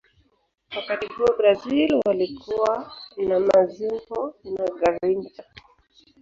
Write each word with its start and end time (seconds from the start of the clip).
Wakati 0.75 1.07
huo 1.13 1.35
brazil 1.37 2.01
walikuwa 2.05 2.91
na 3.17 3.39
mazinho 3.39 4.33
na 4.43 4.65
garincha 4.79 5.43